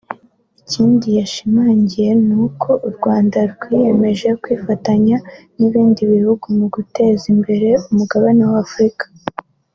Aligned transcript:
Ikindi 0.61 1.07
yashimangiye 1.19 2.09
ni 2.25 2.35
uko 2.45 2.69
u 2.87 2.89
Rwanda 2.95 3.37
rwiyemeje 3.51 4.29
kwifatanya 4.41 5.17
n’ibindi 5.57 6.01
bihugu 6.13 6.45
mu 6.57 6.67
guteza 6.75 7.23
imbere 7.33 7.69
umugabane 7.89 8.43
wa 8.51 8.59
Afurika 8.67 9.05